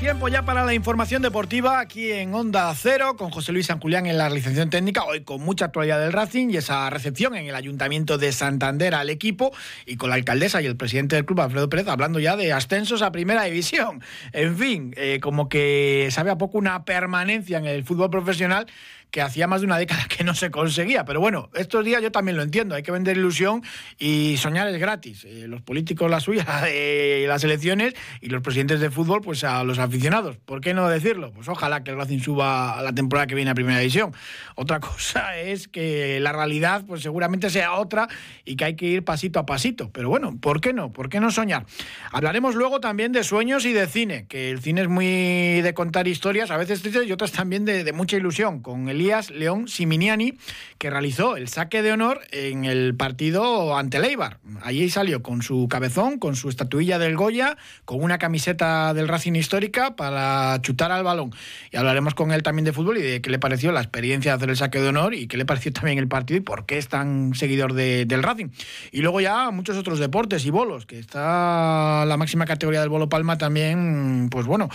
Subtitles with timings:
[0.00, 4.06] Tiempo ya para la información deportiva aquí en Onda Cero con José Luis San Julián
[4.06, 7.54] en la realización técnica, hoy con mucha actualidad del Racing y esa recepción en el
[7.54, 9.52] Ayuntamiento de Santander al equipo
[9.84, 13.02] y con la alcaldesa y el presidente del club, Alfredo Pérez, hablando ya de ascensos
[13.02, 14.00] a Primera División.
[14.32, 18.68] En fin, eh, como que sabe a poco una permanencia en el fútbol profesional
[19.10, 21.04] que hacía más de una década que no se conseguía.
[21.04, 23.62] Pero bueno, estos días yo también lo entiendo, hay que vender ilusión
[23.98, 25.24] y soñar es gratis.
[25.24, 29.64] Eh, los políticos la suya, eh, las elecciones y los presidentes de fútbol, pues a
[29.64, 30.36] los aficionados.
[30.38, 31.32] ¿Por qué no decirlo?
[31.32, 34.12] Pues ojalá que el Racing suba a la temporada que viene a Primera División.
[34.54, 38.08] Otra cosa es que la realidad pues seguramente sea otra
[38.44, 39.90] y que hay que ir pasito a pasito.
[39.90, 40.92] Pero bueno, ¿por qué no?
[40.92, 41.66] ¿Por qué no soñar?
[42.12, 46.06] Hablaremos luego también de sueños y de cine, que el cine es muy de contar
[46.08, 49.66] historias, a veces tristes y otras también de, de mucha ilusión, con el Elías León
[49.66, 50.34] Siminiani,
[50.76, 54.40] que realizó el saque de honor en el partido ante Leibar.
[54.62, 57.56] Allí salió con su cabezón, con su estatuilla del Goya,
[57.86, 61.32] con una camiseta del Racing histórica para chutar al balón.
[61.70, 64.36] Y hablaremos con él también de fútbol y de qué le pareció la experiencia de
[64.36, 66.76] hacer el saque de honor y qué le pareció también el partido y por qué
[66.76, 68.48] es tan seguidor del Racing.
[68.92, 73.08] Y luego ya muchos otros deportes y bolos, que está la máxima categoría del bolo
[73.08, 74.68] palma también, pues bueno,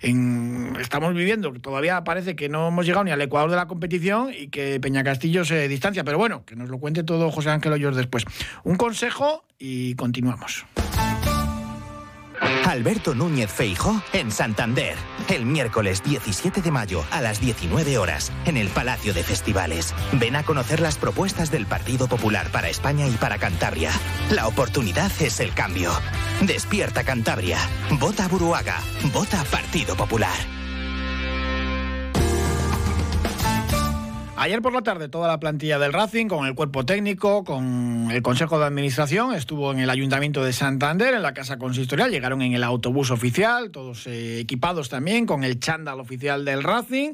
[0.00, 4.48] estamos viviendo, todavía parece que no hemos llegado ni al Ecuador de la competición y
[4.48, 6.04] que Peña Castillo se distancia.
[6.04, 8.24] Pero bueno, que nos lo cuente todo José Ángel Hoyos después.
[8.64, 10.66] Un consejo y continuamos.
[12.66, 14.94] Alberto Núñez Feijo en Santander.
[15.28, 19.94] El miércoles 17 de mayo a las 19 horas en el Palacio de Festivales.
[20.12, 23.90] Ven a conocer las propuestas del Partido Popular para España y para Cantabria.
[24.30, 25.90] La oportunidad es el cambio.
[26.42, 27.58] Despierta Cantabria.
[27.98, 28.78] Vota Buruaga.
[29.12, 30.61] Vota Partido Popular.
[34.42, 38.22] Ayer por la tarde toda la plantilla del Racing, con el cuerpo técnico, con el
[38.22, 42.52] Consejo de Administración, estuvo en el Ayuntamiento de Santander, en la Casa Consistorial, llegaron en
[42.52, 47.12] el autobús oficial, todos eh, equipados también, con el chándal oficial del Racing,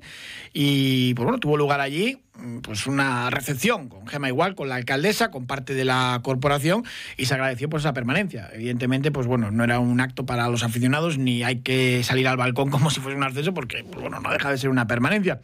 [0.54, 4.76] y pues bueno, tuvo lugar allí mm, pues una recepción con Gema igual, con la
[4.76, 6.84] alcaldesa, con parte de la corporación
[7.18, 8.48] y se agradeció por esa permanencia.
[8.54, 12.38] Evidentemente, pues bueno, no era un acto para los aficionados ni hay que salir al
[12.38, 15.40] balcón como si fuese un ascenso porque, pues bueno, no deja de ser una permanencia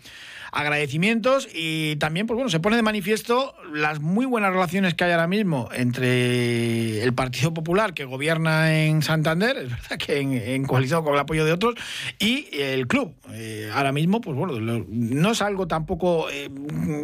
[0.54, 5.10] agradecimientos y también, pues bueno, se pone de manifiesto las muy buenas relaciones que hay
[5.10, 11.04] ahora mismo entre el Partido Popular que gobierna en Santander, es verdad que en, coalición
[11.04, 11.74] con el apoyo de otros,
[12.18, 13.14] y el club.
[13.32, 14.54] Eh, ahora mismo, pues bueno,
[14.88, 16.48] no es algo tampoco eh,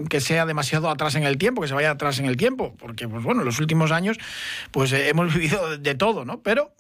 [0.09, 3.09] que sea demasiado atrás en el tiempo, que se vaya atrás en el tiempo, porque
[3.09, 4.19] pues bueno, en los últimos años
[4.71, 6.41] pues eh, hemos vivido de todo, ¿no?
[6.41, 6.73] Pero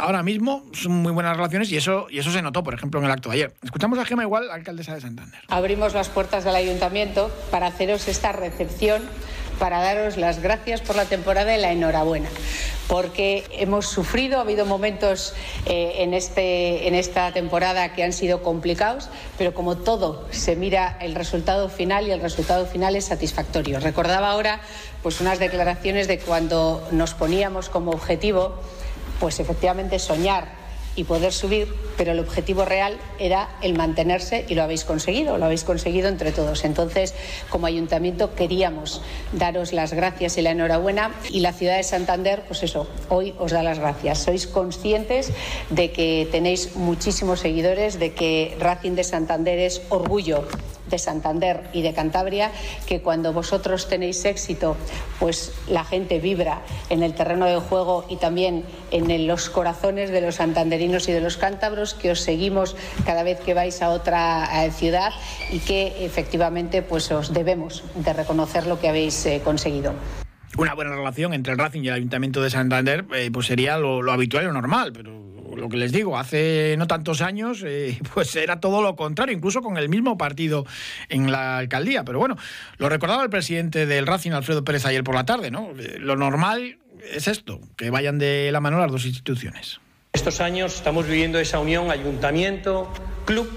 [0.00, 3.06] ahora mismo son muy buenas relaciones y eso, y eso se notó, por ejemplo, en
[3.06, 3.54] el acto de ayer.
[3.62, 5.40] Escuchamos a Gema Igual, alcaldesa de Santander.
[5.48, 9.02] Abrimos las puertas del ayuntamiento para haceros esta recepción,
[9.58, 12.28] para daros las gracias por la temporada y la enhorabuena.
[12.88, 15.34] Porque hemos sufrido, ha habido momentos
[15.66, 19.08] eh, en, este, en esta temporada que han sido complicados,
[19.38, 23.80] pero como todo, se mira el resultado final y el resultado final es satisfactorio.
[23.80, 24.60] Recordaba ahora
[25.02, 28.54] pues, unas declaraciones de cuando nos poníamos como objetivo,
[29.18, 30.63] pues efectivamente soñar
[30.96, 35.44] y poder subir, pero el objetivo real era el mantenerse y lo habéis conseguido, lo
[35.44, 36.64] habéis conseguido entre todos.
[36.64, 37.14] Entonces,
[37.50, 39.02] como ayuntamiento queríamos
[39.32, 43.52] daros las gracias y la enhorabuena y la ciudad de Santander, pues eso, hoy os
[43.52, 44.18] da las gracias.
[44.18, 45.32] Sois conscientes
[45.70, 50.46] de que tenéis muchísimos seguidores, de que Racing de Santander es orgullo
[50.88, 52.50] de Santander y de Cantabria,
[52.86, 54.76] que cuando vosotros tenéis éxito,
[55.18, 60.20] pues la gente vibra en el terreno de juego y también en los corazones de
[60.20, 64.48] los santanderinos y de los cántabros, que os seguimos cada vez que vais a otra
[64.70, 65.12] ciudad
[65.50, 69.94] y que efectivamente pues os debemos de reconocer lo que habéis eh, conseguido.
[70.56, 74.02] Una buena relación entre el Racing y el Ayuntamiento de Santander, eh, pues sería lo,
[74.02, 77.98] lo, habitual y lo normal, pero lo que les digo, hace no tantos años, eh,
[78.14, 80.66] pues era todo lo contrario, incluso con el mismo partido
[81.08, 82.04] en la alcaldía.
[82.04, 82.36] Pero bueno,
[82.78, 85.70] lo recordaba el presidente del Racing, Alfredo Pérez, ayer por la tarde, ¿no?
[85.78, 86.78] Eh, lo normal
[87.12, 89.80] es esto, que vayan de la mano las dos instituciones.
[90.12, 92.92] Estos años estamos viviendo esa unión ayuntamiento,
[93.24, 93.50] club,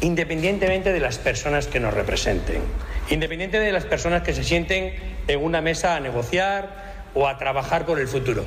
[0.00, 2.62] independientemente de las personas que nos representen,
[3.10, 4.94] independientemente de las personas que se sienten
[5.26, 8.44] en una mesa a negociar o a trabajar por el futuro.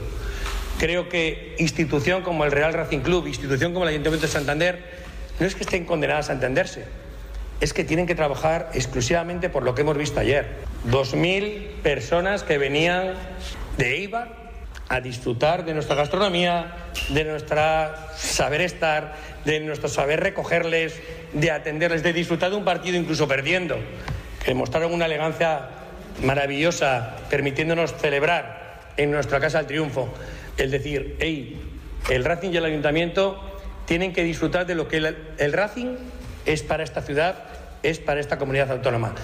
[0.84, 4.84] Creo que institución como el Real Racing Club, institución como el Ayuntamiento de Santander,
[5.40, 6.84] no es que estén condenadas a entenderse,
[7.62, 10.46] es que tienen que trabajar exclusivamente por lo que hemos visto ayer.
[10.90, 13.14] 2.000 personas que venían
[13.78, 14.28] de Eibar
[14.90, 16.76] a disfrutar de nuestra gastronomía,
[17.08, 19.16] de nuestra saber estar,
[19.46, 21.00] de nuestro saber recogerles,
[21.32, 23.78] de atenderles, de disfrutar de un partido incluso perdiendo,
[24.44, 25.62] que mostraron una elegancia
[26.22, 30.14] maravillosa, permitiéndonos celebrar en nuestra casa el triunfo.
[30.58, 31.62] El decir, hey,
[32.10, 33.40] el Racing y el Ayuntamiento
[33.86, 35.96] tienen que disfrutar de lo que el, el Racing
[36.46, 37.44] es para esta ciudad,
[37.84, 39.16] es para esta comunidad autónoma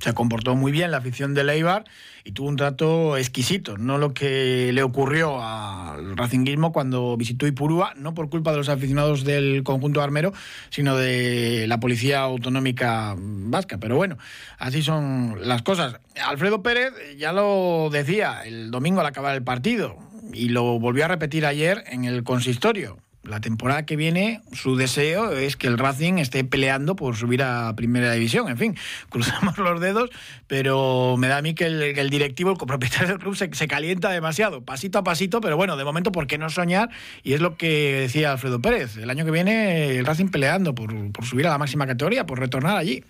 [0.00, 1.84] se comportó muy bien la afición de Leibar
[2.24, 7.92] y tuvo un trato exquisito, no lo que le ocurrió al racinguismo cuando visitó Ipurúa,
[7.96, 10.32] no por culpa de los aficionados del conjunto armero,
[10.70, 13.78] sino de la policía autonómica vasca.
[13.78, 14.16] Pero bueno,
[14.58, 15.96] así son las cosas.
[16.24, 19.96] Alfredo Pérez ya lo decía el domingo al acabar el partido
[20.34, 25.32] y lo volvió a repetir ayer en el consistorio la temporada que viene su deseo
[25.32, 28.48] es que el Racing esté peleando por subir a Primera División.
[28.48, 28.76] En fin,
[29.08, 30.10] cruzamos los dedos,
[30.46, 34.62] pero me da a mí que el, directivo, el copropietario del club, se, calienta demasiado,
[34.62, 36.90] pasito a pasito, pero bueno, de momento, ¿por qué no soñar?
[37.22, 38.96] Y es lo que decía Alfredo Pérez.
[38.96, 42.38] El año que viene el Racing peleando por, por subir a la máxima categoría, por
[42.38, 43.04] retornar allí.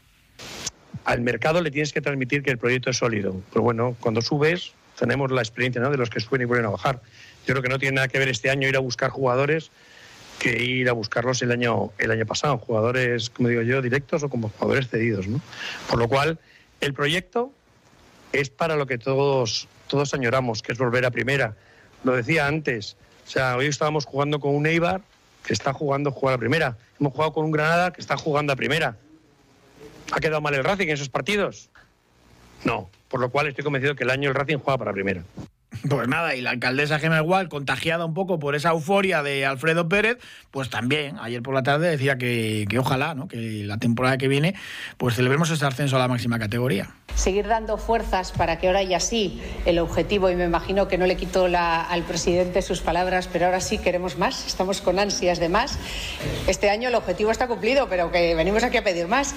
[1.05, 3.41] Al mercado le tienes que transmitir que el proyecto es sólido.
[3.53, 7.01] Pues bueno, cuando subes, tenemos la experiencia de los que suben y vuelven a bajar.
[7.47, 9.71] Yo creo que no tiene nada que ver este año ir a buscar jugadores
[10.39, 14.29] que ir a buscarlos el año, el año pasado, jugadores, como digo yo, directos o
[14.31, 15.27] como jugadores cedidos.
[15.29, 15.41] ¿no?
[15.89, 16.39] Por lo cual,
[16.81, 17.53] el proyecto
[18.33, 21.57] es para lo que todos, todos añoramos, que es volver a primera.
[22.05, 25.03] Lo decía antes, o sea, hoy estábamos jugando con un Eibar
[25.45, 26.77] que está jugando jugar a primera.
[26.99, 28.97] Hemos jugado con un Granada que está jugando a primera.
[30.13, 31.70] ¿Ha quedado mal el Racing en esos partidos?
[32.65, 35.23] No, por lo cual estoy convencido que el año el Racing juega para primera.
[35.89, 39.89] Pues nada, y la alcaldesa Gemma Igual, contagiada un poco por esa euforia de Alfredo
[39.89, 40.19] Pérez,
[40.51, 43.29] pues también ayer por la tarde decía que, ojalá, ¿no?
[43.29, 44.55] que la temporada que viene,
[44.99, 46.91] pues celebremos ese ascenso a la máxima categoría.
[47.15, 51.07] Seguir dando fuerzas para que ahora ya sí el objetivo, y me imagino que no
[51.07, 55.49] le quito al presidente sus palabras, pero ahora sí queremos más, estamos con ansias de
[55.49, 55.79] más.
[56.47, 59.35] Este año el objetivo está cumplido, pero que venimos aquí a pedir más.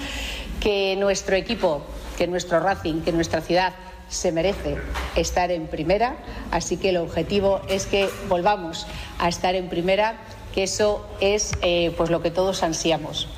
[0.60, 3.74] Que nuestro equipo, que nuestro Racing, que nuestra ciudad
[4.08, 4.76] se merece
[5.16, 6.16] estar en primera,
[6.50, 8.86] así que el objetivo es que volvamos
[9.18, 10.14] a estar en primera,
[10.54, 13.28] que eso es eh, pues lo que todos ansiamos.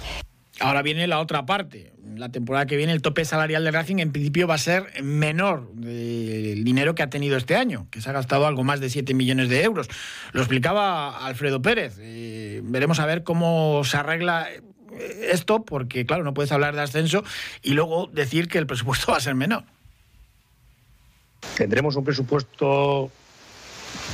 [0.61, 1.93] Ahora viene la otra parte.
[2.15, 5.71] La temporada que viene el tope salarial de Racing en principio va a ser menor
[5.75, 9.13] del dinero que ha tenido este año, que se ha gastado algo más de 7
[9.13, 9.89] millones de euros.
[10.33, 11.99] Lo explicaba Alfredo Pérez.
[12.01, 14.49] Eh, veremos a ver cómo se arregla
[14.99, 17.25] esto, porque claro, no puedes hablar de ascenso
[17.63, 19.65] y luego decir que el presupuesto va a ser menor.
[21.57, 23.11] Tendremos un presupuesto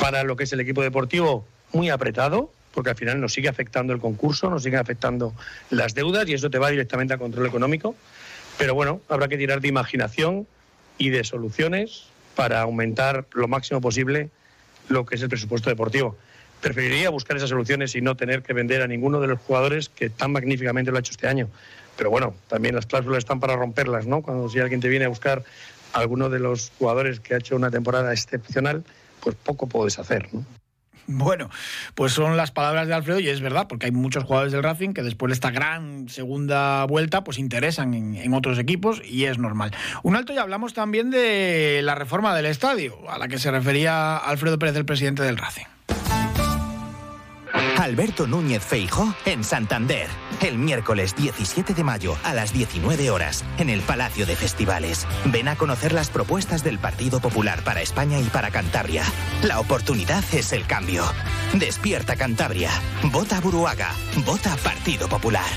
[0.01, 3.93] para lo que es el equipo deportivo muy apretado, porque al final nos sigue afectando
[3.93, 5.35] el concurso, nos sigue afectando
[5.71, 7.95] las deudas y eso te va directamente a control económico.
[8.59, 10.47] Pero bueno, habrá que tirar de imaginación
[10.99, 12.05] y de soluciones
[12.35, 14.31] para aumentar lo máximo posible
[14.89, 16.17] lo que es el presupuesto deportivo.
[16.63, 20.09] Preferiría buscar esas soluciones y no tener que vender a ninguno de los jugadores que
[20.09, 21.49] tan magníficamente lo ha hecho este año.
[21.97, 24.23] Pero bueno, también las cláusulas están para romperlas, ¿no?
[24.23, 25.45] Cuando si alguien te viene a buscar
[25.93, 28.85] alguno de los jugadores que ha hecho una temporada excepcional,
[29.21, 30.45] pues poco puedes hacer, ¿no?
[31.07, 31.51] Bueno,
[31.95, 34.93] pues son las palabras de Alfredo y es verdad, porque hay muchos jugadores del Racing
[34.93, 39.73] que después de esta gran segunda vuelta pues interesan en, otros equipos y es normal.
[40.05, 44.17] Un alto y hablamos también de la reforma del estadio, a la que se refería
[44.17, 45.67] Alfredo Pérez, el presidente del Racing.
[47.83, 50.07] Alberto Núñez Feijo en Santander,
[50.41, 55.05] el miércoles 17 de mayo a las 19 horas, en el Palacio de Festivales.
[55.25, 59.03] Ven a conocer las propuestas del Partido Popular para España y para Cantabria.
[59.43, 61.03] La oportunidad es el cambio.
[61.55, 62.71] Despierta Cantabria.
[63.11, 63.91] Vota Buruaga.
[64.25, 65.51] Vota Partido Popular.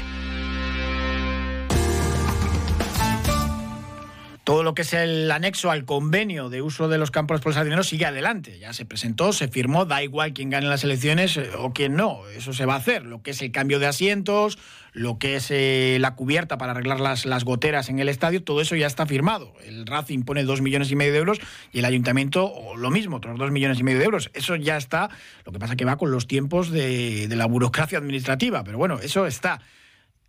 [4.45, 7.83] Todo lo que es el anexo al convenio de uso de los campos por dinero
[7.83, 8.59] sigue adelante.
[8.59, 12.21] Ya se presentó, se firmó, da igual quién gane las elecciones eh, o quién no.
[12.27, 13.07] Eso se va a hacer.
[13.07, 14.59] Lo que es el cambio de asientos,
[14.93, 18.61] lo que es eh, la cubierta para arreglar las, las goteras en el estadio, todo
[18.61, 19.51] eso ya está firmado.
[19.65, 21.39] El Racing pone dos millones y medio de euros
[21.73, 24.29] y el ayuntamiento lo mismo, otros dos millones y medio de euros.
[24.35, 25.09] Eso ya está.
[25.43, 28.63] Lo que pasa que va con los tiempos de, de la burocracia administrativa.
[28.63, 29.59] Pero bueno, eso está.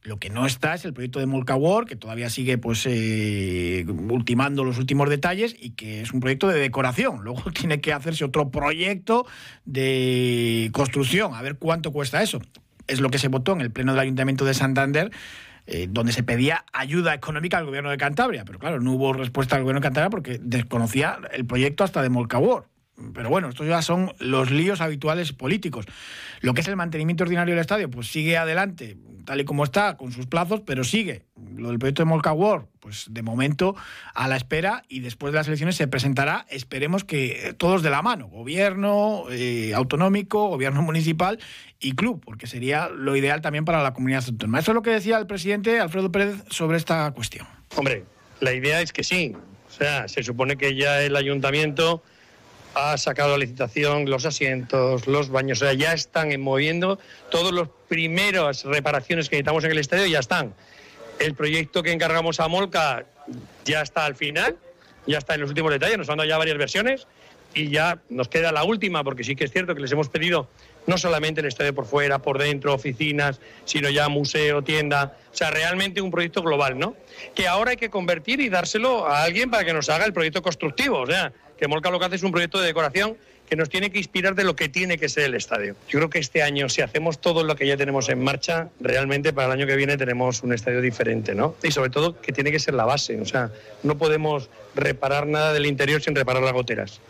[0.06, 4.62] Lo que no está es el proyecto de Mulcawar, que todavía sigue pues eh, ultimando
[4.62, 7.24] los últimos detalles y que es un proyecto de decoración.
[7.24, 9.26] Luego tiene que hacerse otro proyecto
[9.64, 12.40] de construcción, a ver cuánto cuesta eso.
[12.86, 15.10] Es lo que se votó en el Pleno del Ayuntamiento de Santander,
[15.66, 18.44] eh, donde se pedía ayuda económica al gobierno de Cantabria.
[18.44, 22.10] Pero claro, no hubo respuesta al gobierno de Cantabria porque desconocía el proyecto hasta de
[22.10, 22.66] Molcawar.
[23.12, 25.86] pero bueno, estos ya son los líos habituales políticos.
[26.40, 29.96] Lo que es el mantenimiento ordinario del estadio, pues sigue adelante, tal y como está,
[29.96, 31.22] con sus plazos, pero sigue.
[31.54, 33.74] Lo del proyecto de Molca World, pues de momento
[34.14, 38.02] a la espera y después de las elecciones se presentará, esperemos que todos de la
[38.02, 41.38] mano, gobierno eh, autonómico, gobierno municipal
[41.80, 44.60] y club, porque sería lo ideal también para la comunidad autónoma.
[44.60, 47.46] Eso es lo que decía el presidente Alfredo Pérez sobre esta cuestión.
[47.76, 48.04] Hombre,
[48.40, 49.34] la idea es que sí.
[49.68, 52.02] O sea, se supone que ya el ayuntamiento
[52.76, 56.98] ha sacado a licitación los asientos, los baños, o sea, ya están moviendo
[57.30, 60.54] todos los primeros reparaciones que necesitamos en el estadio, ya están.
[61.18, 63.06] El proyecto que encargamos a Molca
[63.64, 64.56] ya está al final,
[65.06, 67.06] ya está en los últimos detalles, nos han dado ya varias versiones
[67.54, 70.50] y ya nos queda la última, porque sí que es cierto que les hemos pedido
[70.86, 75.50] no solamente el estadio por fuera, por dentro, oficinas, sino ya museo, tienda, o sea,
[75.50, 76.94] realmente un proyecto global, ¿no?
[77.34, 80.42] Que ahora hay que convertir y dárselo a alguien para que nos haga el proyecto
[80.42, 83.16] constructivo, o sea, que Molca lo que hace es un proyecto de decoración
[83.48, 85.76] que nos tiene que inspirar de lo que tiene que ser el estadio.
[85.88, 89.32] Yo creo que este año, si hacemos todo lo que ya tenemos en marcha, realmente
[89.32, 91.54] para el año que viene tenemos un estadio diferente, ¿no?
[91.62, 93.50] Y sobre todo que tiene que ser la base, o sea,
[93.82, 97.00] no podemos reparar nada del interior sin reparar las goteras.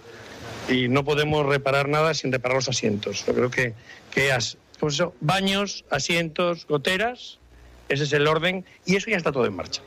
[0.69, 3.25] Y no podemos reparar nada sin reparar los asientos.
[3.27, 3.73] Yo creo que,
[4.11, 4.31] que
[4.79, 7.39] pues eso, baños, asientos, goteras,
[7.89, 9.81] ese es el orden y eso ya está todo en marcha.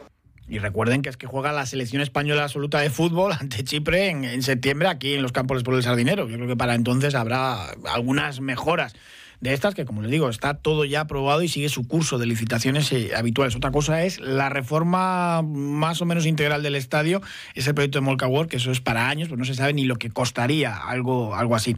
[0.49, 4.43] Y recuerden que es que juega la selección española absoluta de fútbol ante Chipre en,
[4.43, 6.27] septiembre aquí en los campos por el Sardinero.
[6.27, 8.95] Yo creo que para entonces habrá algunas mejoras
[9.41, 12.25] de estas que, como les digo, está todo ya aprobado y sigue su curso de
[12.25, 13.55] licitaciones eh, habituales.
[13.55, 17.21] Otra cosa es la reforma más o menos integral del estadio,
[17.53, 19.85] ese proyecto de Molca World, que eso es para años, pues no se sabe ni
[19.85, 21.77] lo que costaría algo, algo así.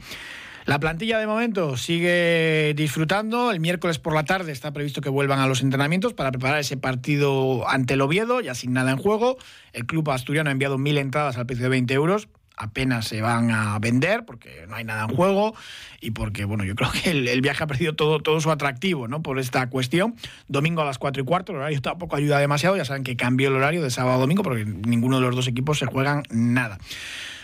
[0.66, 3.52] La plantilla de momento sigue disfrutando.
[3.52, 6.78] El miércoles por la tarde está previsto que vuelvan a los entrenamientos para preparar ese
[6.78, 9.38] partido ante el Oviedo, ya sin nada en juego.
[9.74, 12.28] El club asturiano ha enviado mil entradas al precio de 20 euros
[12.58, 15.56] apenas se van a vender porque no hay nada en juego
[16.00, 19.22] y porque, bueno, yo creo que el, viaje ha perdido todo, todo su atractivo, ¿no?
[19.22, 20.16] Por esta cuestión.
[20.48, 23.50] Domingo a las 4 y cuarto, el horario tampoco ayuda demasiado, ya saben que cambió
[23.50, 26.78] el horario de sábado a domingo porque ninguno de los dos equipos se juegan nada.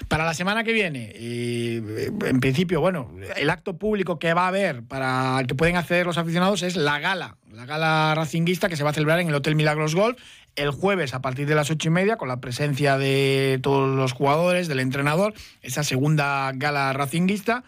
[0.07, 4.47] Para la semana que viene, eh, en principio, bueno, el acto público que va a
[4.49, 8.75] haber para el que pueden acceder los aficionados es la gala, la gala racinguista que
[8.75, 10.19] se va a celebrar en el Hotel Milagros Golf
[10.55, 14.11] el jueves a partir de las ocho y media con la presencia de todos los
[14.11, 15.33] jugadores, del entrenador,
[15.63, 17.63] esa segunda gala racinguista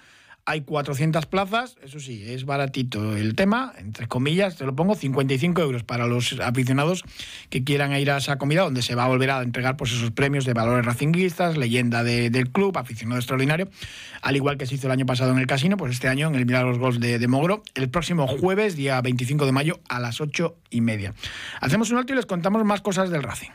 [0.50, 5.62] hay 400 plazas, eso sí, es baratito el tema, entre comillas, te lo pongo, 55
[5.62, 7.03] euros para los aficionados
[7.51, 10.10] que quieran ir a esa comida, donde se va a volver a entregar pues, esos
[10.10, 13.70] premios de valores racinguistas, leyenda del club, aficionado extraordinario,
[14.24, 16.36] al igual que se hizo el año pasado en el casino, pues este año en
[16.36, 20.20] el Milagros Golf de, de Mogro, el próximo jueves, día 25 de mayo, a las
[20.20, 21.13] 8 y media.
[21.62, 23.51] Hacemos un alto y les contamos más cosas del Racing.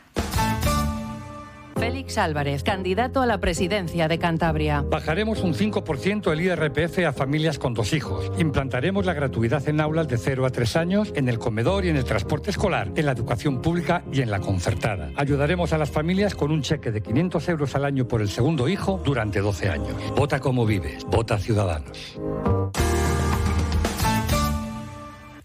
[1.77, 4.81] Félix Álvarez, candidato a la presidencia de Cantabria.
[4.81, 8.31] Bajaremos un 5% el IRPF a familias con dos hijos.
[8.37, 11.97] Implantaremos la gratuidad en aulas de 0 a 3 años, en el comedor y en
[11.97, 15.11] el transporte escolar, en la educación pública y en la concertada.
[15.15, 18.67] Ayudaremos a las familias con un cheque de 500 euros al año por el segundo
[18.69, 19.95] hijo durante 12 años.
[20.15, 22.19] Vota como vives, vota Ciudadanos.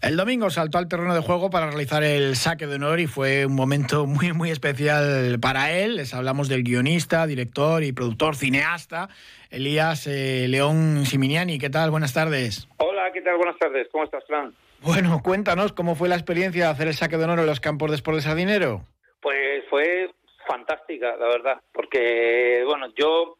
[0.03, 3.45] El domingo saltó al terreno de juego para realizar el saque de honor y fue
[3.45, 5.97] un momento muy, muy especial para él.
[5.97, 9.11] Les hablamos del guionista, director y productor, cineasta,
[9.51, 11.59] Elías eh, León Siminiani.
[11.59, 11.91] ¿Qué tal?
[11.91, 12.67] Buenas tardes.
[12.79, 13.37] Hola, ¿qué tal?
[13.37, 13.89] Buenas tardes.
[13.93, 14.55] ¿Cómo estás, Fran?
[14.81, 17.91] Bueno, cuéntanos cómo fue la experiencia de hacer el saque de honor en los campos
[17.91, 18.81] de Sport de Sardinero.
[19.21, 20.11] Pues fue
[20.49, 23.37] fantástica, la verdad, porque, bueno, yo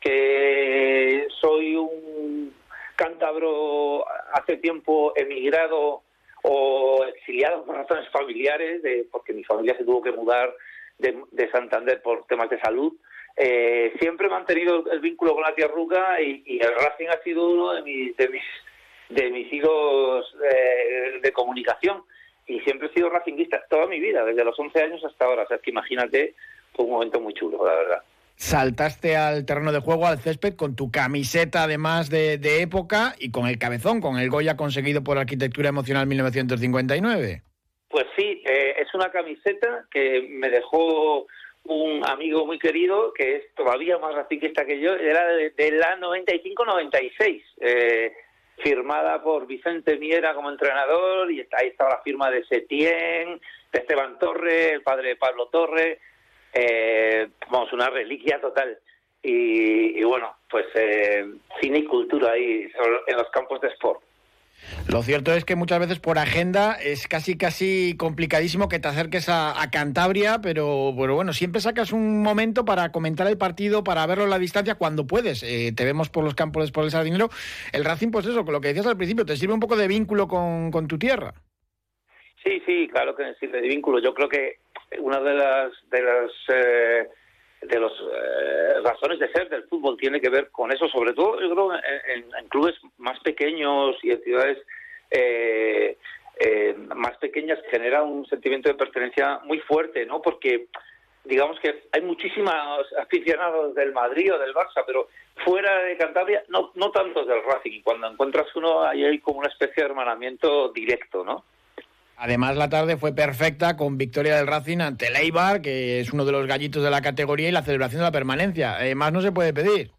[0.00, 2.54] que soy un
[3.00, 4.04] cántabro
[4.34, 6.02] hace tiempo emigrado
[6.42, 10.54] o exiliado por razones familiares, porque mi familia se tuvo que mudar
[10.98, 12.92] de, Santander por temas de salud.
[13.36, 17.48] Eh, siempre he mantenido el vínculo con la tierruca y, y el Racing ha sido
[17.48, 18.42] uno de mis, de mis,
[19.08, 22.04] de mis eh, de comunicación
[22.46, 25.44] y siempre he sido racinguista toda mi vida, desde los 11 años hasta ahora.
[25.44, 26.34] O sea, que imagínate,
[26.74, 28.02] fue un momento muy chulo, la verdad
[28.40, 33.30] saltaste al terreno de juego, al césped, con tu camiseta además de, de época y
[33.30, 37.42] con el cabezón, con el Goya conseguido por Arquitectura Emocional 1959.
[37.90, 41.26] Pues sí, eh, es una camiseta que me dejó
[41.64, 47.42] un amigo muy querido, que es todavía más racinguista que yo, era de, la 95-96,
[47.60, 48.12] eh,
[48.56, 53.38] firmada por Vicente Miera como entrenador, y ahí estaba la firma de Setién,
[53.70, 56.00] de Esteban Torre, el padre de Pablo Torre,
[56.52, 58.78] eh, vamos, una reliquia total.
[59.22, 61.26] Y, bueno, pues eh,
[61.60, 62.70] cine y cultura ahí
[63.06, 64.02] en los campos de sport.
[64.88, 69.28] Lo cierto es que muchas veces por agenda es casi casi complicadísimo que te acerques
[69.28, 74.28] a, Cantabria, pero, bueno, siempre sacas un momento para comentar el partido, para verlo a
[74.28, 75.42] la distancia cuando puedes.
[75.42, 77.30] Eh, te vemos por los campos por el Sardinero.
[77.72, 79.86] El Racing, pues eso, con lo que decías al principio, te sirve un poco de
[79.86, 81.34] vínculo con, tu tierra.
[82.42, 84.00] Sí, sí, claro que sirve de vínculo.
[84.00, 84.56] Yo creo que
[84.98, 87.08] una de las de las eh,
[87.62, 91.40] de las eh, razones de ser del fútbol tiene que ver con eso, sobre todo
[91.40, 94.58] yo creo en, clubes más pequeños y en ciudades
[95.10, 95.98] eh,
[96.38, 100.22] eh, más pequeñas genera un sentimiento de pertenencia muy fuerte, ¿no?
[100.22, 100.68] Porque
[101.24, 102.54] digamos que hay muchísimos
[102.98, 105.08] aficionados del Madrid o del Barça, pero
[105.44, 107.82] fuera de Cantabria no, no tantos del Racing.
[107.82, 111.44] Cuando encuentras uno, ahí hay como una especie de hermanamiento directo, ¿no?
[112.22, 116.26] Además, la tarde fue perfecta con victoria del Racing ante el Eibar, que es uno
[116.26, 118.86] de los gallitos de la categoría, y la celebración de la permanencia.
[118.86, 119.90] Eh, más no se puede pedir.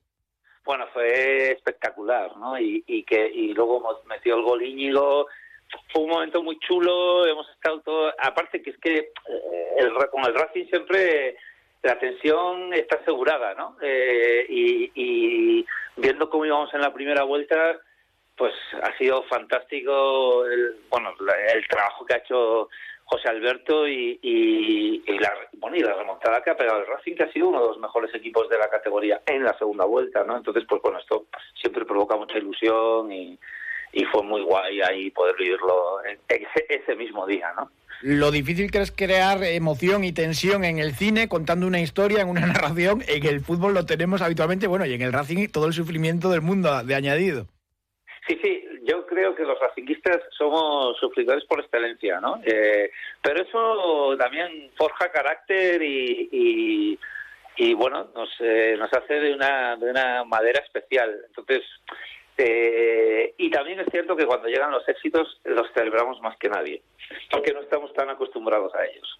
[0.63, 2.59] Bueno, fue espectacular, ¿no?
[2.59, 5.25] Y, que y luego metió el gol Íñigo.
[5.91, 7.25] Fue un momento muy chulo.
[7.25, 8.13] Hemos estado todo.
[8.19, 11.37] Aparte, que es que eh, el, con el Racing siempre
[11.81, 13.77] la tensión está asegurada, ¿no?
[13.81, 15.65] Eh, y, y
[15.97, 17.79] viendo cómo íbamos en la primera vuelta
[18.41, 21.13] pues ha sido fantástico el, bueno
[21.53, 22.69] el trabajo que ha hecho
[23.03, 27.25] José Alberto y, y, la bueno y la remontada que ha pegado el Racing que
[27.25, 30.35] ha sido uno de los mejores equipos de la categoría en la segunda vuelta no
[30.35, 33.37] entonces pues bueno esto siempre provoca mucha ilusión y,
[33.93, 37.69] y fue muy guay ahí poder vivirlo ese, ese mismo día no
[38.01, 42.29] lo difícil que es crear emoción y tensión en el cine contando una historia, en
[42.29, 45.73] una narración, en el fútbol lo tenemos habitualmente, bueno, y en el Racing todo el
[45.73, 47.45] sufrimiento del mundo de añadido.
[48.27, 52.39] Sí, sí, yo creo que los racinguistas somos sufridores por excelencia, ¿no?
[52.45, 56.99] Eh, pero eso también forja carácter y,
[57.57, 61.19] y, bueno, nos, eh, nos hace de una, de una madera especial.
[61.27, 61.63] Entonces,
[62.37, 66.83] eh, y también es cierto que cuando llegan los éxitos los celebramos más que nadie,
[67.31, 69.19] porque no estamos tan acostumbrados a ellos.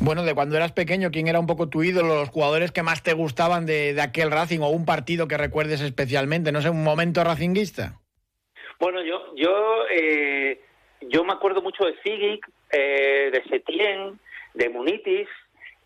[0.00, 3.02] Bueno, de cuando eras pequeño, ¿quién era un poco tu ídolo, los jugadores que más
[3.02, 6.52] te gustaban de, de aquel Racing o un partido que recuerdes especialmente?
[6.52, 8.00] No sé, un momento racinguista.
[8.78, 10.60] Bueno, yo yo eh,
[11.00, 14.18] yo me acuerdo mucho de Sigic, eh, de Setien,
[14.54, 15.28] de Munitis,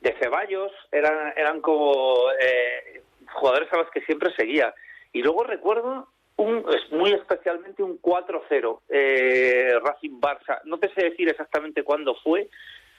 [0.00, 4.74] de Ceballos, eran eran como eh, jugadores a los que siempre seguía.
[5.12, 10.60] Y luego recuerdo un, muy especialmente un 4-0 eh, Racing Barça.
[10.64, 12.48] No te sé decir exactamente cuándo fue.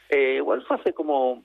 [0.09, 1.43] Eh, igual fue hace como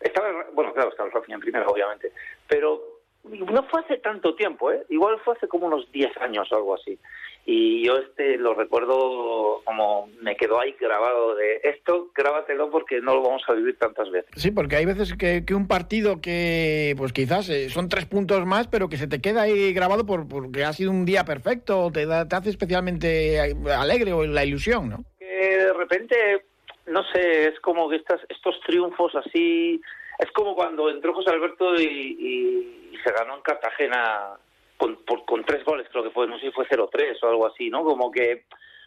[0.00, 2.12] estaba bueno claro estaba el Racing en primera obviamente,
[2.48, 2.89] pero
[3.24, 4.84] no fue hace tanto tiempo, ¿eh?
[4.88, 6.98] Igual fue hace como unos 10 años o algo así
[7.46, 13.14] y yo este lo recuerdo como me quedó ahí grabado de esto, grábatelo porque no
[13.14, 14.30] lo vamos a vivir tantas veces.
[14.36, 18.68] Sí, porque hay veces que, un partido que pues quizás eh, son tres puntos más,
[18.68, 22.06] pero que se te queda ahí grabado por, porque ha sido un día perfecto, te,
[22.06, 25.04] te hace especialmente alegre o la ilusión, ¿no?
[25.18, 26.44] Que de repente,
[26.86, 29.80] no sé, es como que estas, estos triunfos así,
[30.20, 34.38] es como cuando entró José Alberto y se ganó en Cartagena
[34.80, 37.68] con, con tres goles, creo que fue, no sé si fue 0-3 o algo así,
[37.68, 37.84] ¿no?
[37.84, 38.44] Como que,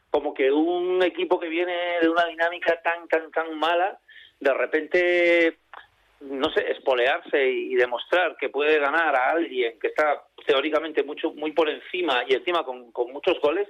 [0.09, 3.99] como que un equipo que viene de una dinámica tan, tan, tan mala,
[4.39, 5.57] de repente,
[6.21, 11.51] no sé, espolearse y demostrar que puede ganar a alguien que está teóricamente mucho, muy
[11.51, 13.69] por encima y encima con, con muchos goles,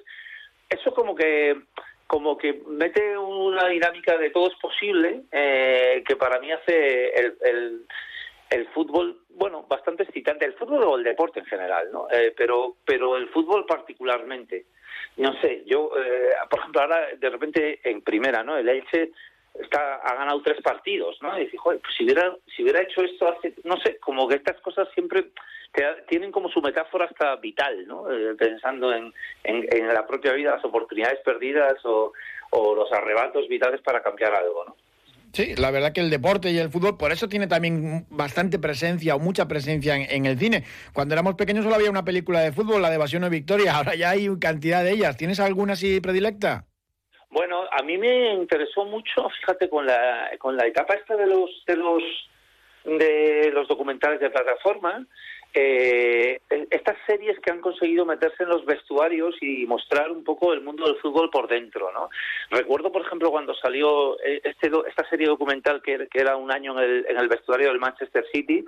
[0.70, 1.62] eso como que
[2.08, 7.38] como que mete una dinámica de todo es posible eh, que para mí hace el,
[7.42, 7.86] el,
[8.50, 12.08] el fútbol, bueno, bastante excitante, el fútbol o el deporte en general, ¿no?
[12.12, 14.66] Eh, pero, pero el fútbol particularmente.
[15.18, 18.58] No sé, yo, eh, por ejemplo, ahora de repente en primera, ¿no?
[18.58, 19.12] El Elche
[19.54, 21.38] está, ha ganado tres partidos, ¿no?
[21.38, 24.36] Y dice, joder, pues si hubiera, si hubiera hecho esto hace, no sé, como que
[24.36, 25.26] estas cosas siempre
[26.08, 28.12] tienen como su metáfora hasta vital, ¿no?
[28.12, 32.14] Eh, pensando en, en, en, la propia vida, las oportunidades perdidas o,
[32.52, 34.76] o los arrebatos vitales para cambiar algo, ¿no?
[35.34, 39.16] Sí, la verdad que el deporte y el fútbol, por eso tiene también bastante presencia
[39.16, 40.64] o mucha presencia en, el cine.
[40.94, 43.96] Cuando éramos pequeños solo había una película de fútbol, la de Evasión o Victoria, ahora
[43.96, 45.18] ya hay cantidad de ellas.
[45.18, 46.68] ¿Tienes alguna así predilecta?
[47.32, 51.50] Bueno, a mí me interesó mucho, fíjate, con la, con la etapa esta de los,
[51.66, 52.04] de los,
[52.86, 55.04] de los documentales de plataforma,
[55.56, 60.62] eh, estas series que han conseguido meterse en los vestuarios y mostrar un poco el
[60.62, 62.10] mundo del fútbol por dentro, ¿no?
[62.50, 66.84] Recuerdo, por ejemplo, cuando salió eh, este, esta serie documental que, era un año en
[66.84, 68.66] el, en el vestuario del Manchester City,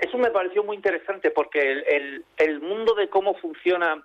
[0.00, 1.84] eso me pareció muy interesante porque
[2.38, 4.02] el, mundo de cómo funciona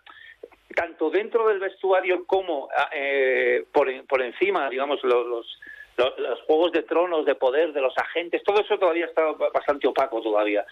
[0.76, 5.60] tanto dentro del vestuario como eh, por, por encima, digamos, los, los,
[5.98, 10.22] los, juegos de tronos, de poder, de los agentes, todo eso todavía está bastante opaco
[10.22, 10.64] todavía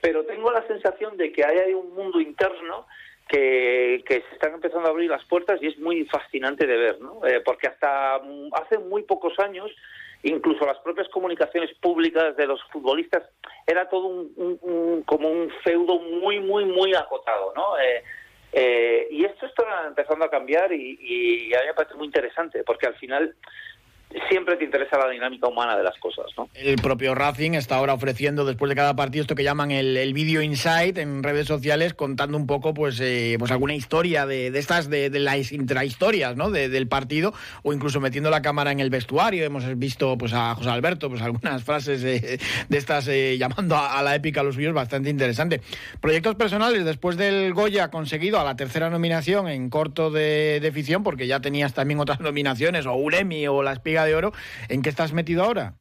[0.00, 2.86] pero tengo la sensación de que hay un mundo interno
[3.30, 7.24] que, se están empezando a abrir las puertas y es muy fascinante de ver, ¿no?
[7.26, 8.16] Eh, porque hasta
[8.52, 9.70] hace muy pocos años
[10.22, 13.22] incluso las propias comunicaciones públicas de los futbolistas
[13.66, 18.04] era todo un, como un feudo muy muy muy acotado no eh,
[18.52, 22.62] eh, y esto está empezando a cambiar y, y, a mí me parece muy interesante
[22.64, 23.34] porque al final
[24.28, 26.48] siempre te interesa la dinámica humana de las cosas, ¿no?
[26.54, 30.12] El propio Racing está ahora ofreciendo después de cada partido esto que llaman el, el
[30.14, 34.58] video insight en redes sociales contando un poco pues eh, pues alguna historia de, de
[34.58, 36.50] estas de, las intrahistorias, ¿no?
[36.50, 39.44] del partido o incluso metiendo la cámara en el vestuario.
[39.44, 44.14] Hemos visto pues a José Alberto pues algunas frases de estas eh, llamando a, la
[44.14, 45.60] épica a los suyos bastante interesante.
[46.00, 51.02] Proyectos personales después del Goya conseguido a la tercera nominación en corto de, de ficción
[51.04, 54.32] porque ya tenías también otras nominaciones o un o la espiga de Oro.
[54.68, 55.74] ¿En qué estás metido ahora?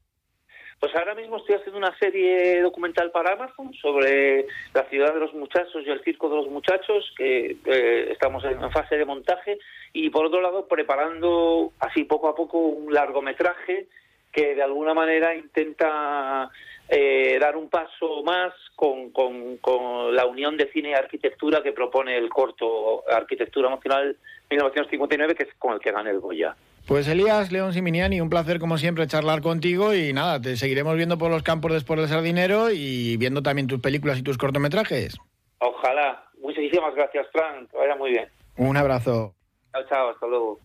[0.80, 5.34] Pues ahora mismo estoy haciendo una serie documental para Amazon sobre la ciudad de los
[5.34, 9.60] muchachos y el circo de los muchachos, que eh, estamos en fase de montaje,
[9.92, 13.88] y por otro lado preparando así poco a poco un largometraje
[14.32, 16.50] que de alguna manera intenta
[16.88, 22.18] eh, dar un paso más con, con, la unión de cine y arquitectura que propone
[22.18, 24.16] el corto Arquitectura Emocional
[24.50, 26.56] 1959, que es con el que gana el Goya.
[26.90, 31.20] Pues Elías León Siminiani, un placer como siempre charlar contigo y nada, te seguiremos viendo
[31.20, 35.16] por los campos después del sardinero y viendo también tus películas y tus cortometrajes.
[35.60, 36.24] Ojalá.
[36.42, 37.70] Muchísimas gracias, Frank.
[37.70, 38.28] Que vaya muy bien.
[38.58, 39.36] Un abrazo.
[39.72, 40.10] Chao, chao.
[40.10, 40.60] Hasta luego.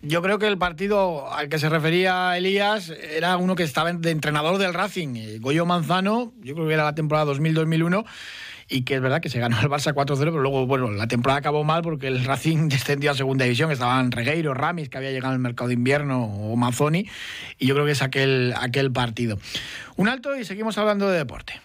[0.00, 4.10] Yo creo que el partido al que se refería Elías era uno que estaba de
[4.12, 8.04] entrenador del Racing, eh, Goyo Manzano, yo creo que era la temporada 2000-2001
[8.68, 11.38] y que es verdad que se ganó el Barça 4-0, pero luego, bueno, la temporada
[11.38, 15.32] acabó mal porque el Racing descendió a segunda división, estaban Regueiro, Ramis, que había llegado
[15.32, 17.06] al mercado de invierno, o Mazzoni,
[17.58, 19.38] y yo creo que es aquel, aquel partido.
[19.96, 21.60] Un alto y seguimos hablando de deporte.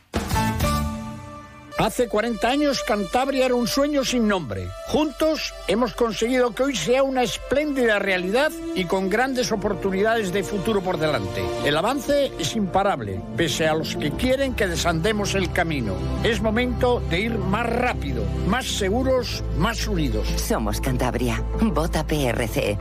[1.77, 4.69] Hace 40 años Cantabria era un sueño sin nombre.
[4.87, 10.81] Juntos hemos conseguido que hoy sea una espléndida realidad y con grandes oportunidades de futuro
[10.81, 11.43] por delante.
[11.65, 15.95] El avance es imparable, pese a los que quieren que desandemos el camino.
[16.23, 20.27] Es momento de ir más rápido, más seguros, más unidos.
[20.37, 21.43] Somos Cantabria.
[21.59, 22.77] Vota PRC.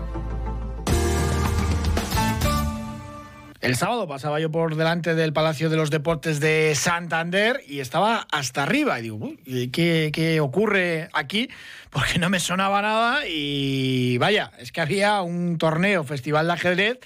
[3.63, 8.27] El sábado pasaba yo por delante del Palacio de los Deportes de Santander y estaba
[8.33, 8.99] hasta arriba.
[8.99, 9.35] Y digo,
[9.71, 11.49] ¿qué, ¿qué, ocurre aquí?
[11.91, 16.99] Porque no me sonaba nada y vaya, es que había un torneo, festival de ajedrez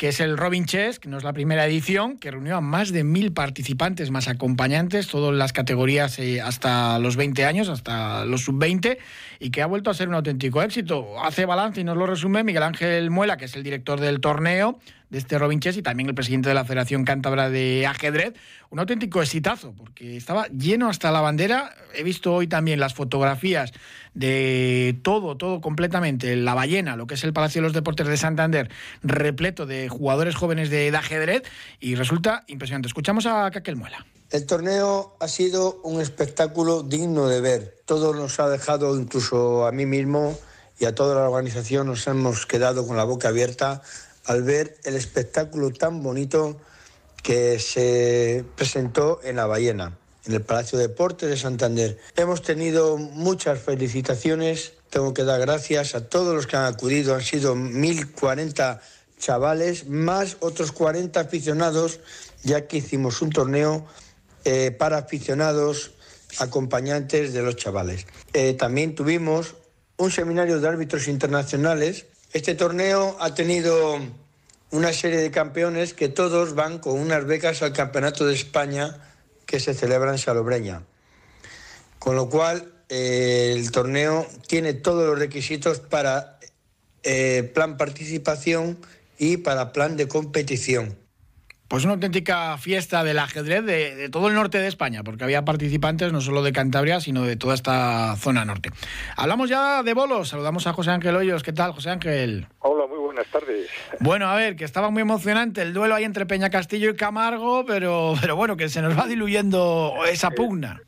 [0.00, 2.90] que es el Robin Chess, que no es la primera edición, que reunió a más
[2.90, 8.44] de mil participantes más acompañantes, todas las categorías eh, hasta los 20 años, hasta los
[8.44, 8.96] sub-20,
[9.40, 11.18] y que ha vuelto a ser un auténtico éxito.
[11.24, 14.78] Hace balance y nos lo resume Miguel Ángel Muela, que es el director del torneo,
[15.08, 18.34] de este Robin Chess y también el presidente de la Federación Cántabra de Ajedrez.
[18.68, 21.74] Un auténtico exitazo, porque estaba lleno hasta la bandera.
[21.94, 23.72] He visto hoy también las fotografías
[24.12, 28.18] de todo, todo completamente, la ballena, lo que es el Palacio de los Deportes de
[28.18, 28.70] Santander,
[29.02, 31.44] repleto de jugadores jóvenes de, ajedrez
[31.80, 32.88] y resulta impresionante.
[32.88, 34.04] Escuchamos a Caquel Muela.
[34.30, 37.82] El torneo ha sido un espectáculo digno de ver.
[37.84, 40.38] Todo nos ha dejado, incluso a mí mismo
[40.78, 43.82] y a toda la organización, nos hemos quedado con la boca abierta
[44.26, 46.58] al ver el espectáculo tan bonito
[47.24, 51.98] que se presentó en La Ballena, en el Palacio de Deportes de Santander.
[52.14, 57.22] Hemos tenido muchas felicitaciones, tengo que dar gracias a todos los que han acudido, han
[57.22, 58.80] sido 1.040
[59.18, 61.98] chavales, más otros 40 aficionados,
[62.44, 63.86] ya que hicimos un torneo
[64.44, 65.92] eh, para aficionados
[66.38, 68.06] acompañantes de los chavales.
[68.32, 69.54] Eh, también tuvimos
[69.96, 73.98] un seminario de árbitros internacionales este torneo ha tenido
[74.70, 78.98] una serie de campeones que todos van con unas becas al Campeonato de España
[79.46, 80.84] que se celebra en Salobreña.
[81.98, 86.38] Con lo cual, eh, el torneo tiene todos los requisitos para
[87.02, 88.78] eh, plan participación
[89.18, 90.96] y para plan de competición.
[91.70, 96.12] Pues una auténtica fiesta del ajedrez de, todo el norte de España, porque había participantes
[96.12, 98.70] no solo de Cantabria, sino de toda esta zona norte.
[99.16, 101.44] Hablamos ya de bolos, saludamos a José Ángel Hoyos.
[101.44, 102.48] ¿Qué tal, José Ángel?
[102.58, 103.70] Hola, muy buenas tardes.
[104.00, 107.64] Bueno, a ver, que estaba muy emocionante el duelo ahí entre Peña Castillo y Camargo,
[107.64, 110.82] pero, pero bueno, que se nos va diluyendo esa pugna.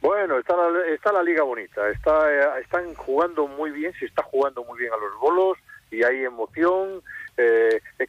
[0.00, 4.22] Bueno, está la, está la liga bonita, está, eh, están jugando muy bien, se está
[4.22, 5.58] jugando muy bien a los bolos
[5.90, 7.02] y hay emoción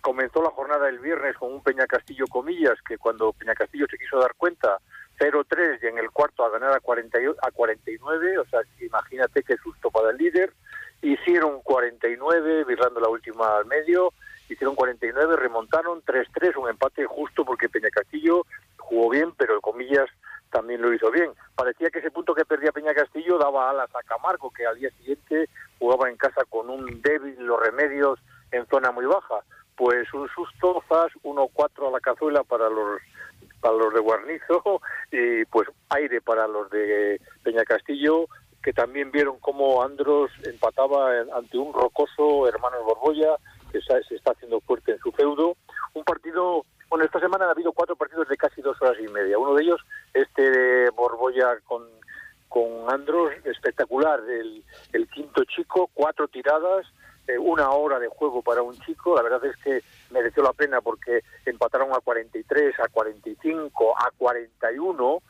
[0.01, 3.97] comenzó la jornada el viernes con un Peña Castillo comillas, que cuando Peña Castillo se
[3.97, 4.79] quiso dar cuenta,
[5.19, 9.57] 0-3 y en el cuarto a ganar a, 40, a 49, o sea, imagínate qué
[9.57, 10.53] susto para el líder.
[11.01, 14.13] Hicieron 49, virando la última al medio,
[14.49, 18.45] hicieron 49, remontaron 3-3, un empate justo porque Peña Castillo
[18.77, 20.09] jugó bien, pero comillas
[20.49, 21.31] también lo hizo bien.
[21.55, 24.91] Parecía que ese punto que perdía Peña Castillo daba alas a Camargo, que al día
[24.91, 27.32] siguiente jugaba en casa con un débil
[28.83, 29.43] zona muy baja.
[29.75, 33.01] Pues un susto, zas, 1-4 a la cazuela para los
[33.59, 38.27] para los de Guarnizo y pues aire para los de Peña Castillo,
[38.61, 43.37] que también vieron cómo Andros empataba ante un rocoso Hermanos Borbolla,
[43.71, 45.55] que se está haciendo fuerte en su feudo.
[45.93, 49.39] Un partido, bueno, esta semana ha habido cuatro partidos de casi dos horas y media.
[49.39, 49.81] Uno de ellos,
[50.13, 51.83] este de Borbolla con,
[52.49, 54.19] con Andros, espectacular.
[54.29, 55.07] El, el
[55.55, 56.85] chico, cuatro tiradas,
[57.27, 59.15] eh, una hora de juego para un chico.
[59.15, 65.21] La verdad es que mereció la pena porque empataron a 43, a 45, a 41.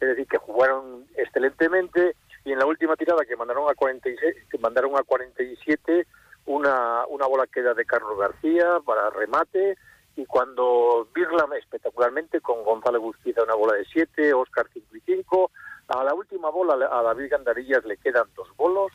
[0.00, 2.14] Es decir, que jugaron excelentemente.
[2.44, 6.06] Y en la última tirada que mandaron a 46, que mandaron a 47,
[6.46, 9.76] una, una bola queda de Carlos García para remate.
[10.16, 15.50] Y cuando Birla espectacularmente con Gonzalo Guzquiza una bola de 7, Oscar 5 y 5.
[15.88, 18.92] A la última bola a David Gandarillas le quedan dos bolos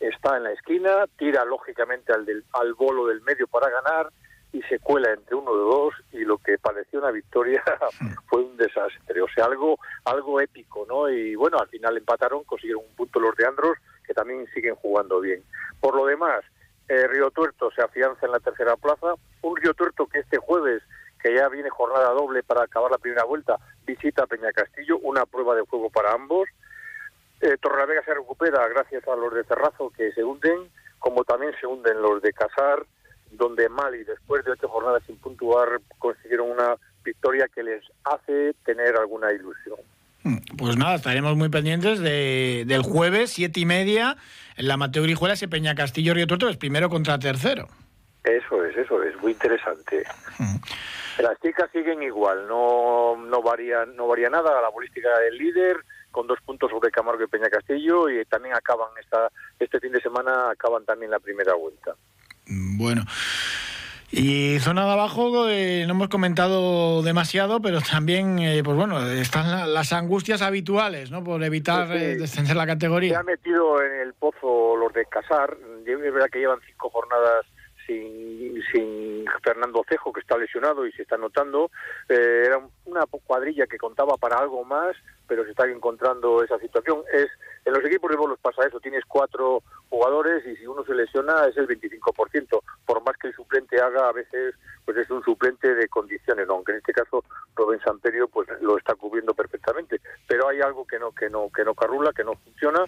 [0.00, 4.10] está en la esquina, tira lógicamente al, del, al bolo del medio para ganar
[4.52, 7.62] y se cuela entre uno de dos y lo que pareció una victoria
[8.28, 11.08] fue un desastre, o sea, algo algo épico, ¿no?
[11.08, 15.20] Y bueno, al final empataron, consiguieron un punto los de Andros, que también siguen jugando
[15.20, 15.42] bien.
[15.80, 16.42] Por lo demás,
[16.88, 20.82] eh, Río Tuerto se afianza en la tercera plaza, un Río Tuerto que este jueves,
[21.22, 25.26] que ya viene jornada doble para acabar la primera vuelta, visita a Peña Castillo, una
[25.26, 26.48] prueba de juego para ambos,
[27.40, 31.66] eh, Torrelavega se recupera gracias a los de Cerrazo que se hunden, como también se
[31.66, 32.84] hunden los de Casar,
[33.30, 38.96] donde Mali, después de ocho jornadas sin puntuar, consiguieron una victoria que les hace tener
[38.96, 39.78] alguna ilusión.
[40.24, 44.16] Mm, pues nada, estaremos muy pendientes de, del jueves, siete y media,
[44.56, 47.68] en la Mateo Grijuela, ese Peña Castillo Río Tuerto es primero contra tercero.
[48.24, 50.04] Eso es, eso es, muy interesante.
[50.38, 50.56] Mm.
[51.22, 55.76] Las chicas siguen igual, no, no, varía, no varía nada, la bolística del líder,
[56.18, 60.00] con dos puntos sobre Camargo y Peña Castillo y también acaban esta, este fin de
[60.00, 61.94] semana acaban también la primera vuelta.
[62.48, 63.04] Bueno.
[64.10, 69.72] Y zona de abajo eh, no hemos comentado demasiado, pero también, eh, pues bueno, están
[69.72, 71.22] las angustias habituales, ¿no?
[71.22, 73.10] Por evitar eh, descender la categoría.
[73.10, 75.56] Se ha metido en el pozo los de Casar.
[75.86, 77.46] Es verdad que llevan cinco jornadas
[77.88, 81.70] sin, sin Fernando Cejo, que está lesionado y se está notando.
[82.08, 84.94] Eh, era una cuadrilla que contaba para algo más,
[85.26, 87.02] pero se está encontrando esa situación.
[87.12, 87.28] Es
[87.64, 91.46] En los equipos de bolos pasa eso, tienes cuatro jugadores y si uno se lesiona
[91.46, 95.74] es el 25%, por más que el suplente haga a veces pues es un suplente
[95.74, 97.24] de condiciones, aunque en este caso
[97.54, 101.64] Rubén Samperio pues lo está cubriendo perfectamente, pero hay algo que no que no que
[101.64, 102.84] no carrula, que no funciona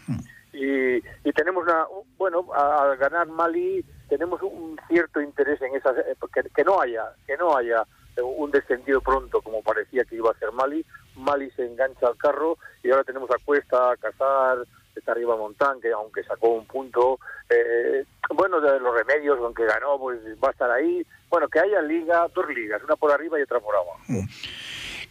[0.53, 1.87] y, y tenemos una
[2.17, 6.17] bueno, al ganar Mali tenemos un cierto interés en esas eh,
[6.55, 7.85] que, no haya que no haya
[8.23, 10.85] un descendido pronto como parecía que iba a ser Mali
[11.17, 14.59] Mali se engancha al carro y ahora tenemos a Cuesta, a Casar,
[14.95, 19.99] está arriba Montán, que aunque sacó un punto, eh, bueno, de los remedios, aunque ganó,
[19.99, 21.05] pues va a estar ahí.
[21.29, 23.99] Bueno, que haya liga, dos ligas, una por arriba y otra por abajo.
[24.09, 24.25] Mm.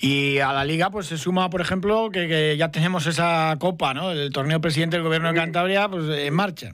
[0.01, 4.11] Y a la liga pues se suma, por ejemplo, que, ya tenemos esa copa, ¿no?
[4.11, 6.71] El torneo presidente del gobierno de Cantabria pues en marcha.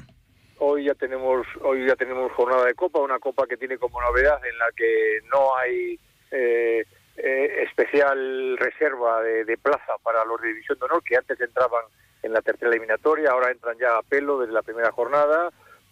[0.59, 4.39] Hoy ya tenemos hoy ya tenemos jornada de copa una copa que tiene como novedad
[4.45, 5.99] en la que no hay
[6.31, 6.85] eh,
[7.17, 11.83] eh, especial reserva de, plaza para los de división de honor que antes entraban
[12.23, 15.51] en la tercera eliminatoria ahora entran ya a pelo desde la primera jornada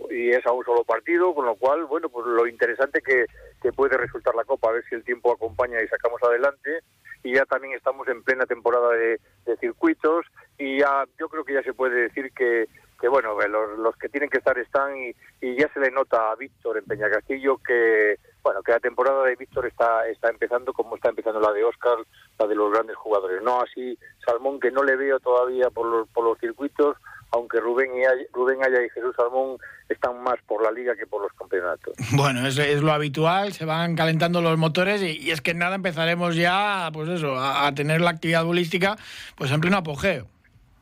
[0.10, 3.26] y es a un solo partido con lo cual bueno pues lo interesante que,
[3.62, 6.80] que puede resultar la copa a ver si el tiempo acompaña y sacamos adelante
[7.24, 9.20] y ya también estamos en plena temporada de,
[9.60, 10.26] circuitos
[10.58, 12.68] y ya yo creo que ya se puede decir que
[13.00, 15.14] que bueno, los, los, que tienen que estar están y,
[15.58, 19.36] ya se le nota a Víctor en Peña Castillo que bueno que la temporada de
[19.36, 21.98] Víctor está está empezando como está empezando la de Oscar,
[22.40, 23.42] la de los grandes jugadores.
[23.42, 26.96] No así Salmón que no le veo todavía por los, por los circuitos,
[27.34, 29.58] aunque Rubén y Rubén Aya y Jesús Salmón
[29.90, 31.94] están más por la liga que por los campeonatos.
[32.16, 36.36] Bueno, es, es lo habitual, se van calentando los motores y, es que nada empezaremos
[36.36, 38.96] ya pues eso, a, a tener la actividad bolística
[39.36, 40.28] pues en pleno apogeo.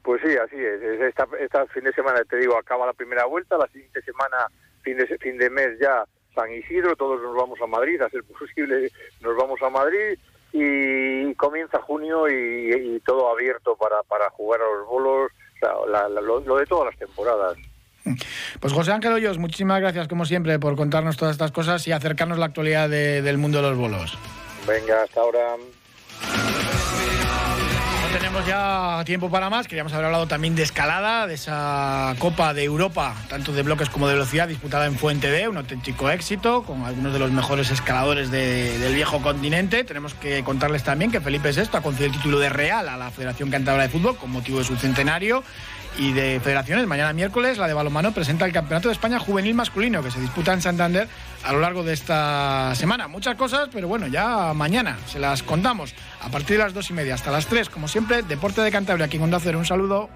[0.04, 0.82] Pues sí, así es.
[1.02, 4.48] Esta, esta fin de semana, te digo, acaba la primera vuelta, la siguiente semana,
[4.82, 6.04] fin de, fin de mes ya
[6.36, 8.90] San Isidro, todos nos vamos a Madrid, a ser posible
[9.22, 10.18] nos vamos a Madrid
[10.54, 15.32] y comienza junio y, todo abierto para, para jugar a los bolos,
[16.22, 17.58] lo, de todas las temporadas.
[18.60, 22.40] Pues José Ángel Hoyos, muchísimas gracias como siempre por contarnos todas estas cosas y acercarnos
[22.40, 24.18] la actualidad del mundo de los bolos.
[24.68, 25.56] Venga, hasta ahora
[28.22, 29.68] tenemos ya tiempo para más.
[29.68, 34.08] Queríamos haber hablado también de escalada, de esa Copa de Europa, tanto de bloques como
[34.08, 38.30] de velocidad, disputada en Fuente D, un auténtico éxito, con algunos de los mejores escaladores
[38.30, 39.84] del viejo continente.
[39.84, 43.10] Tenemos que contarles también que Felipe VI ha concedido el título de Real a la
[43.10, 45.44] Federación Cantabria de Fútbol con motivo de su centenario
[45.98, 50.02] Y de federaciones, mañana miércoles la de balonmano presenta el Campeonato de España Juvenil Masculino
[50.02, 51.08] que se disputa en Santander
[51.44, 53.08] a lo largo de esta semana.
[53.08, 56.94] Muchas cosas, pero bueno, ya mañana se las contamos a partir de las dos y
[56.94, 59.38] media hasta las tres, como siempre, Deporte de Cantabria aquí en Onda.
[59.38, 60.10] Un saludo.